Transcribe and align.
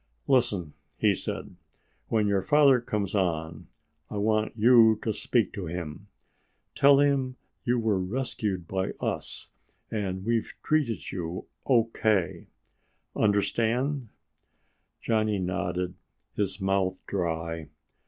"Listen," 0.27 0.73
he 0.97 1.13
said, 1.13 1.55
"when 2.07 2.25
your 2.25 2.41
father 2.41 2.81
comes 2.81 3.13
on, 3.13 3.67
I 4.09 4.17
want 4.17 4.57
you 4.57 4.97
to 5.03 5.13
speak 5.13 5.53
to 5.53 5.67
him. 5.67 6.07
Tell 6.73 6.97
him 6.97 7.35
you 7.65 7.77
were 7.77 7.99
rescued 8.01 8.67
by 8.67 8.93
us 8.99 9.51
and 9.91 10.25
we've 10.25 10.55
treated 10.63 11.11
you 11.11 11.45
O.K. 11.67 12.47
Understand?" 13.15 14.09
Johnny 15.03 15.37
nodded, 15.37 15.93
his 16.35 16.59
mouth 16.59 16.99
dry. 17.05 17.69